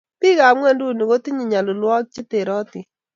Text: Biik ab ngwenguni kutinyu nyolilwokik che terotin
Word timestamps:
Biik 0.19 0.39
ab 0.47 0.55
ngwenguni 0.57 1.03
kutinyu 1.09 1.43
nyolilwokik 1.47 2.11
che 2.13 2.21
terotin 2.29 2.85